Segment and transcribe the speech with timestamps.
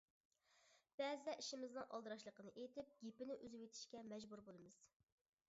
[1.01, 4.83] بەزىدە ئىشىمىزنىڭ ئالدىراشلىقىنى ئېيتىپ گېپىنى ئۈزۈۋېتىشكە مەجبۇر بولىمىز.